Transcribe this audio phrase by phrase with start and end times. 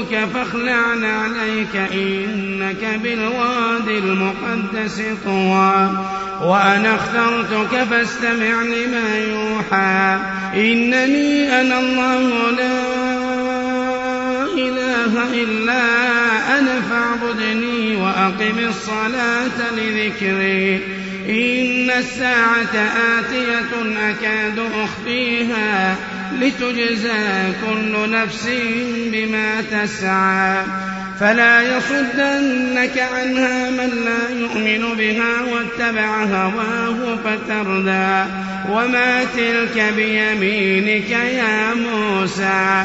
[0.00, 5.90] ربك فاخلع عليك إنك بالواد المقدس طوى.
[6.42, 10.18] وأنا اخترتك فاستمع لما يوحى.
[10.54, 12.80] إنني أنا الله لا
[14.54, 15.82] إله إلا
[16.58, 20.76] أنا فاعبدني وأقم الصلاة لذكري.
[21.28, 22.74] إن الساعة
[23.18, 25.96] آتية أكاد أخفيها.
[26.38, 28.48] لتجزى كل نفس
[29.12, 30.62] بما تسعى.
[31.20, 38.30] فلا يصدنك عنها من لا يؤمن بها واتبع هواه فتردى.
[38.70, 42.84] وما تلك بيمينك يا موسى.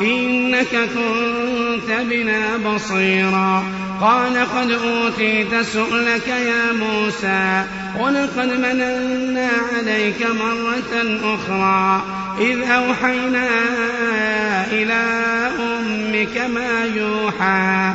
[0.00, 3.64] إنك كنت بنا بصيرا.
[4.00, 7.64] قال قد أوتيت سؤلك يا موسى
[7.98, 12.02] ولقد مننا عليك مرة أخرى.
[12.40, 13.48] إذ أوحينا
[14.72, 15.02] إلى
[15.60, 17.94] أمك ما يوحى.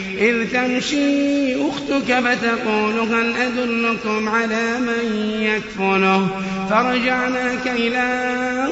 [0.21, 6.27] إذ تمشي أختك فتقول هل أدلكم على من يكفله؟
[6.69, 7.99] فرجعناك إلى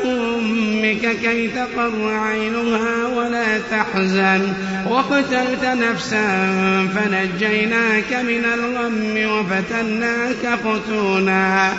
[0.05, 4.53] أمك كي تقر عينها ولا تحزن.
[4.89, 6.47] وقتلت نفسا
[6.95, 11.71] فنجيناك من الغم وفتناك فتونا.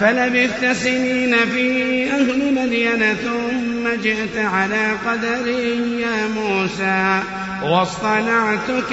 [0.00, 5.48] فلبثت سنين في أهل مدين ثم جئت على قدر
[5.98, 7.22] يا موسى.
[7.62, 8.92] واصطنعتك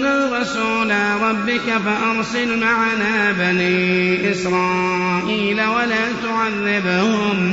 [0.00, 7.52] إنا رسولا ربك فأرسل معنا بني إسرائيل ولا تعذبهم.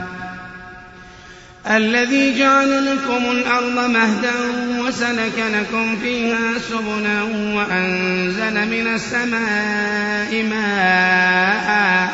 [1.69, 4.33] الذي جعل لكم الأرض مهدا
[4.79, 7.23] وسلك لكم فيها سبلا
[7.55, 12.09] وأنزل من السماء ماء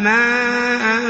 [0.00, 1.02] ماء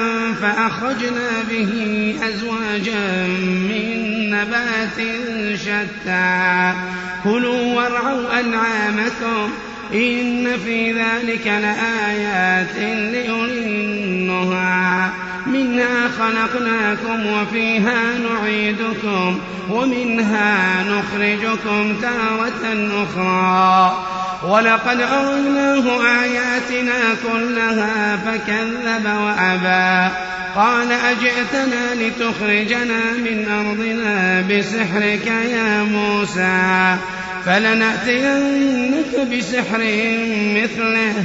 [0.42, 5.06] فأخرجنا به أزواجا من نبات
[5.54, 6.72] شتى.
[7.24, 9.50] كلوا وارعوا أنعامكم
[9.94, 12.76] إن في ذلك لآيات
[13.12, 15.10] لأولي النهى.
[15.52, 19.38] منها خلقناكم وفيها نعيدكم
[19.70, 24.06] ومنها نخرجكم تارة أخرى.
[24.48, 27.00] ولقد أريناه آياتنا
[27.32, 30.14] كلها فكذب وأبى.
[30.56, 36.96] قال أجئتنا لتخرجنا من أرضنا بسحرك يا موسى؟
[37.46, 39.78] فلنأتينك بسحر
[40.56, 41.24] مثله.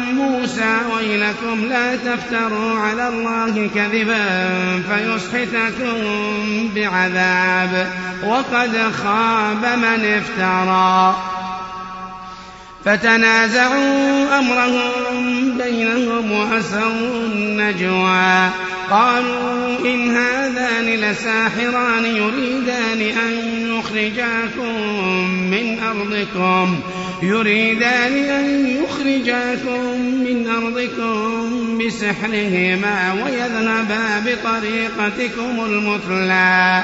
[0.21, 4.25] موسى ويلكم لا تفتروا على الله كذبا
[4.89, 5.95] فيسحتكم
[6.75, 7.87] بعذاب
[8.23, 11.15] وقد خاب من افترى.
[12.85, 18.49] فتنازعوا أمرهم بينهم وأسروا النجوى
[18.89, 23.31] قالوا إن هذان لساحران يريدان أن
[23.77, 24.81] يخرجاكم
[25.51, 26.79] من أرضكم.
[27.23, 36.83] يريدان أن يخرجاكم من أرضكم بسحرهما ويذهبا بطريقتكم المثلى.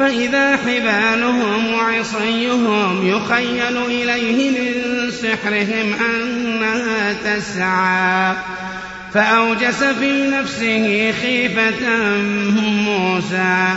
[0.00, 8.34] فإذا حبالهم وعصيهم يخيل إليه من سحرهم أنها تسعى.
[9.14, 11.88] فأوجس في نفسه خيفة
[12.60, 13.74] موسى.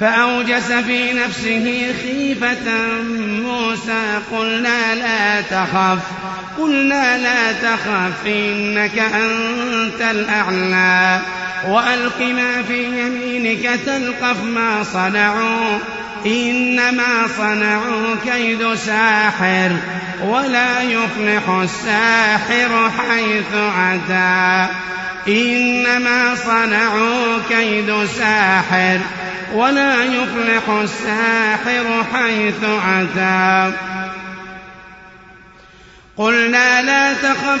[0.00, 3.02] فأوجس في نفسه خيفة
[3.42, 4.18] موسى.
[4.32, 5.98] قلنا لا تخف
[6.58, 11.20] قلنا لا تخف إنك أنت الأعلى.
[11.68, 15.78] وألق ما في يمينك تلقف ما صنعوا
[16.26, 19.76] إنما صنعوا كيد ساحر
[20.24, 24.66] ولا يفلح الساحر حيث أتى
[25.28, 28.98] إنما صنعوا كيد ساحر
[29.54, 33.72] ولا يفلح الساحر حيث أتى
[36.16, 37.60] قلنا لا تخف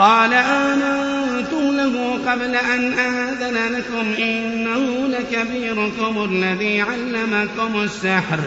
[0.00, 8.38] قال آمنتم له قبل أن آذن لكم إنه لكبيركم الذي علمكم السحر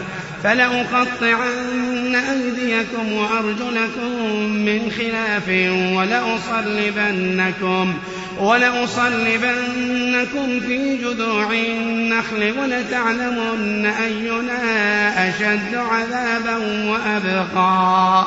[0.42, 5.48] فلأقطعن أيديكم وأرجلكم من خلاف
[5.96, 7.94] ولأصلبنكم
[8.38, 9.80] ولأصلبنكم
[10.60, 16.56] في جذوع النخل ولتعلمن أينا أشد عذابا
[16.90, 18.26] وأبقى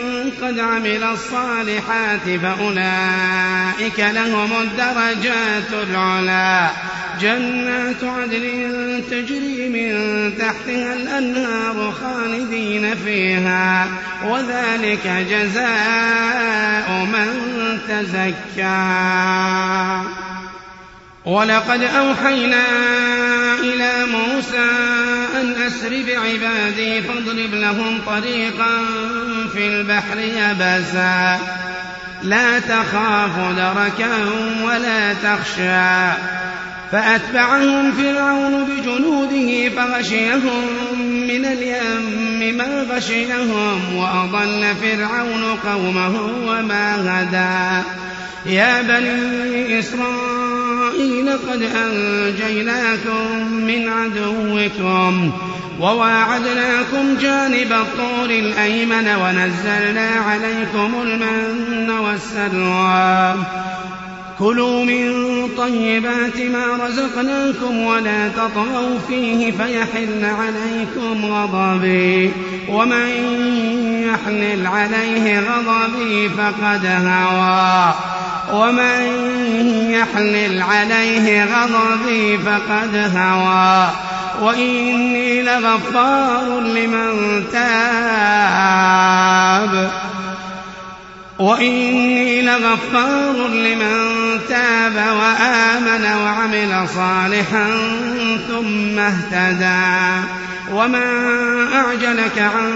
[0.41, 6.69] قد عمل الصالحات فأولئك لهم الدرجات العلى
[7.21, 9.93] جنات عدن تجري من
[10.37, 13.87] تحتها الأنهار خالدين فيها
[14.25, 17.27] وذلك جزاء من
[17.89, 19.11] تزكى.
[21.25, 22.65] ولقد أوحينا
[23.59, 25.00] إلى موسى
[25.71, 28.85] أن أسر بعبادي فاضرب لهم طريقا
[29.53, 31.39] في البحر يبسا
[32.23, 34.11] لا تخاف دركا
[34.63, 36.17] ولا تخشى.
[36.91, 40.65] فأتبعهم فرعون بجنوده فغشيهم
[41.27, 47.87] من اليم ما غشيهم وأضل فرعون قومه وما هدى.
[48.45, 50.50] يا بني إسرائيل
[51.51, 55.31] قد أنجيناكم من عدوكم
[55.79, 63.35] وواعدناكم جانب الطور الأيمن ونزلنا عليكم المن والسلوى.
[64.39, 65.11] كلوا من
[65.57, 72.31] طيبات ما رزقناكم ولا تطغوا فيه فيحل عليكم غضبي.
[72.69, 73.09] ومن
[74.07, 78.20] يحلل عليه غضبي فقد هوى.
[78.53, 79.01] ومن
[79.91, 83.89] يحلل عليه غضبي فقد هوى.
[84.41, 87.91] وإني لغفار لمن تاب.
[91.39, 93.99] وإني لغفار لمن
[94.49, 97.67] تاب وآمن وعمل صالحا
[98.47, 100.27] ثم اهتدى.
[100.71, 101.05] وما
[101.73, 102.73] أعجلك عن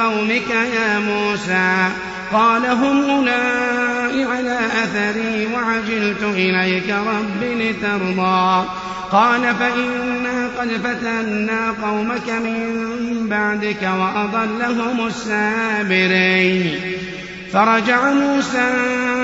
[0.00, 1.88] قومك يا موسى؟
[2.32, 8.64] قال هم أولئك على أثري وعجلت إليك رب لترضى.
[9.12, 16.80] قال فإنا قد فتنا قومك من بعدك وأضلهم السامرين
[17.52, 18.70] فرجع موسى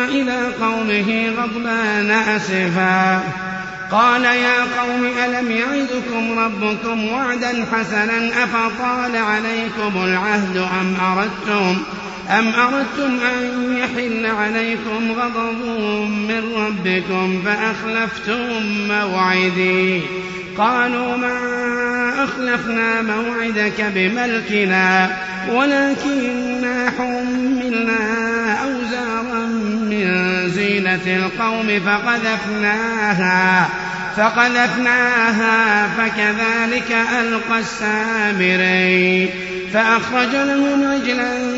[0.08, 3.20] إلى قومه غضبان أسفا.
[3.92, 11.82] قال يا قوم ألم يعدكم ربكم وعدا حسنا أفطال عليكم العهد أم أردتم
[12.30, 15.64] أم أردتم أن يحل عليكم غضب
[16.08, 20.00] من ربكم فأخلفتم موعدي
[20.58, 21.38] قالوا ما
[22.24, 25.10] أخلفنا موعدك بملكنا
[25.48, 27.98] ولكننا حملنا
[28.64, 29.46] أوزارا
[29.90, 30.08] من
[30.48, 33.68] زينة القوم فقذفناها
[34.16, 39.30] فقذفناها فكذلك ألقى السامري
[39.72, 41.57] فأخرج لهم عجلا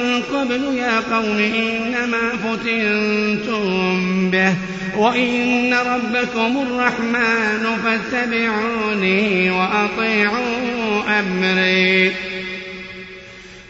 [0.33, 4.53] قبل يا قوم إنما فتنتم به
[4.97, 12.11] وإن ربكم الرحمن فاتبعوني وأطيعوا أمري.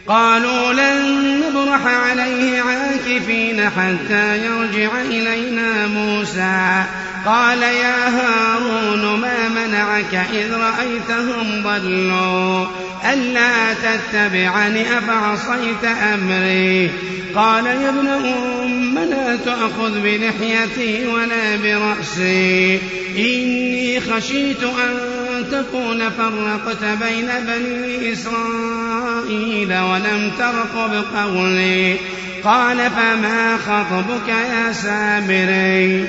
[0.06, 6.84] قالوا لن نبرح عليه عاكفين حتى يرجع إلينا موسى.
[7.26, 12.66] قال يا هارون ما منعك إذ رأيتهم ضلوا؟
[13.04, 16.90] ألا تتبعني أفعصيت أمري؟
[17.34, 22.80] قال يا ابن أم لا تأخذ بلحيتي ولا برأسي.
[23.16, 25.12] إني خشيت أن
[25.52, 31.96] تكون فرقت بين بني إسرائيل ولم ترقب قولي
[32.44, 36.06] قال فما خطبك يا سامري؟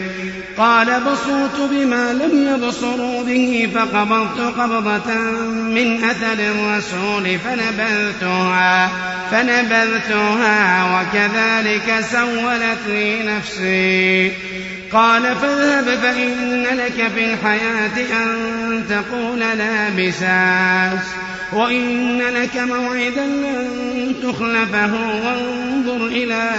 [0.57, 5.13] قال بصرت بما لم يبصروا به فقبضت قبضة
[5.51, 8.89] من أثر الرسول فنبذتها
[9.31, 14.31] فنبذتها وكذلك سولت لي نفسي.
[14.93, 21.07] قال فاذهب فإن لك في الحياة أن تقول لا بساس
[21.53, 26.49] وإن لك موعدا لن تخلفه وانظر إلى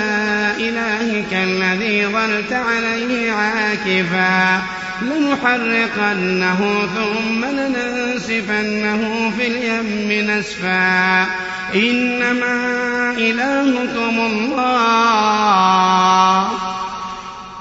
[0.58, 4.62] إلهك الذي ظلت عليه عاكفا
[5.02, 11.26] لنحرقنه ثم لننسفنه في اليم نسفا.
[11.74, 15.34] إنما إلهكم الله.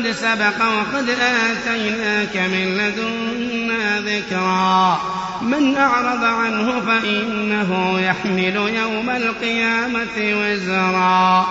[0.00, 5.00] قد سبق وقد آتيناك من لدنا ذكرا.
[5.42, 11.46] من أعرض عنه فإنه يحمل يوم القيامة وزرا.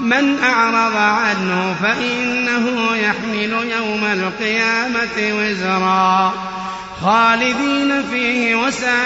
[0.00, 6.32] من أعرض عنه فإنه يحمل يوم القيامة وزرا.
[7.02, 8.98] خالدين فيه وساء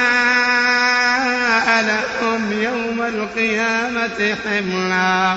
[1.82, 5.36] لهم يوم القيامة حملا.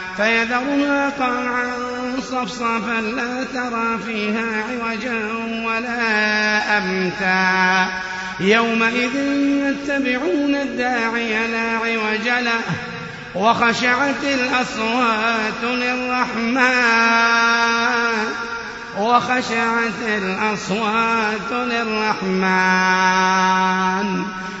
[0.21, 1.71] فيذرها قاعا
[2.21, 5.19] صفصفا لا ترى فيها عوجا
[5.65, 7.89] ولا أمتا.
[8.39, 9.15] يومئذ
[9.65, 12.61] يتبعون الداعي لا عوج له
[13.35, 17.30] وخشعت الأصوات للرحمن.
[18.97, 22.41] وخشعت الأصوات للرحمن.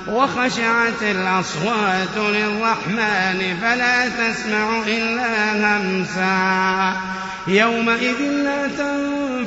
[0.07, 6.93] وخشعت الأصوات للرحمن فلا تسمع إلا همسا.
[7.47, 9.20] يومئذ لا تنفع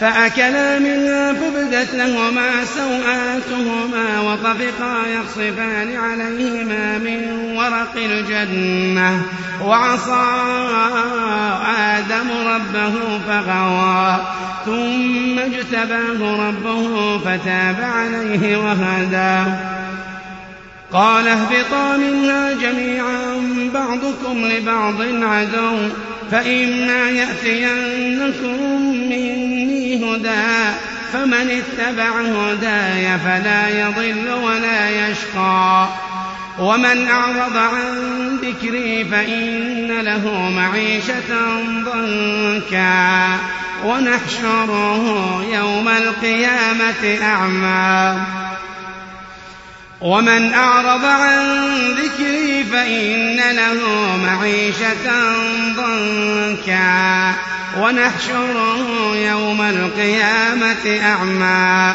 [0.00, 9.22] فأكلا منها فبدت لهما سوآتهما وطفقا يخصفان عليهما من ورق الجنة.
[9.64, 10.26] وعصى
[11.78, 12.92] آدم ربه
[13.28, 14.16] فغوى.
[14.66, 19.52] ثم اجتباه ربه فتاب عليه وهدى.
[20.92, 23.34] قال اهبطا منها جميعا
[23.74, 25.76] بعضكم لبعض عدو.
[26.30, 30.76] فإما يأتينكم مني هدى
[31.12, 35.88] فمن اتبع هداي فلا يضل ولا يشقى.
[36.58, 43.38] ومن أعرض عن ذكري فإن له معيشة ضنكا.
[43.84, 45.04] ونحشره
[45.52, 48.20] يوم القيامة أعمى.
[50.00, 51.60] ومن أعرض عن
[51.92, 53.80] ذكري فإن له
[54.16, 55.34] معيشة
[55.76, 57.34] ضنكا
[57.78, 61.94] ونحشره يوم القيامة أعمى.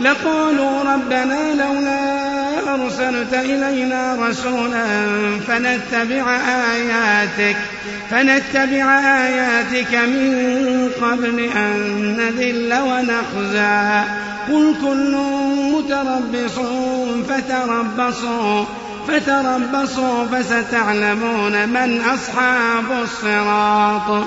[0.00, 2.24] لقالوا ربنا لولا
[2.74, 4.86] أرسلت إلينا رسولا
[5.46, 6.36] فنتبع
[6.72, 7.56] آياتك
[8.10, 14.02] فنتبع آياتك من قبل أن نذل ونخزى.
[14.48, 15.16] قل كل
[15.72, 16.58] متربص
[17.28, 18.64] فتربصوا
[19.08, 24.26] فتربصوا فستعلمون من أصحاب الصراط.